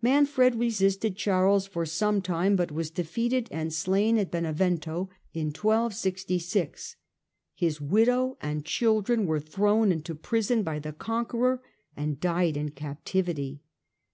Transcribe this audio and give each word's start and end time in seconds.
Manfred 0.00 0.54
resisted 0.54 1.14
Charles 1.14 1.66
for 1.66 1.84
some 1.84 2.22
time 2.22 2.56
but 2.56 2.72
was 2.72 2.90
defeated 2.90 3.48
and 3.50 3.70
slain 3.70 4.16
at 4.16 4.30
Benevento 4.30 5.10
in 5.34 5.48
1 5.48 5.52
266. 5.90 6.96
His 7.54 7.82
widow 7.82 8.38
and 8.40 8.64
children 8.64 9.26
were 9.26 9.40
thrown 9.40 9.92
into 9.92 10.14
prison 10.14 10.62
by 10.62 10.78
the 10.78 10.94
conqueror 10.94 11.60
and 11.94 12.18
died 12.18 12.56
in 12.56 12.70
captivity. 12.70 13.60